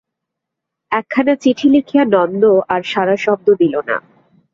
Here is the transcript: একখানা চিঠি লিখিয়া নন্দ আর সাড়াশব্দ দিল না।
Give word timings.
একখানা 0.91 1.33
চিঠি 1.43 1.67
লিখিয়া 1.73 2.03
নন্দ 2.13 2.43
আর 2.69 2.81
সাড়াশব্দ 2.83 3.47
দিল 3.61 3.75
না। 3.89 3.97